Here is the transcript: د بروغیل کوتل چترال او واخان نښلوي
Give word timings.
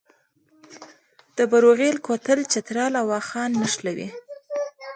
د 1.37 1.39
بروغیل 1.51 1.95
کوتل 2.07 2.39
چترال 2.51 2.93
او 2.99 3.05
واخان 3.13 3.51
نښلوي 3.61 4.07